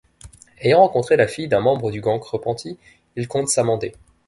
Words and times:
Ayant 0.61 0.79
rencontré 0.81 1.15
la 1.15 1.27
fille 1.27 1.47
d'un 1.47 1.59
membre 1.59 1.91
du 1.91 2.01
gang 2.01 2.19
repenti, 2.19 2.79
il 3.15 3.27
compte 3.27 3.49
s'amender. 3.49 3.93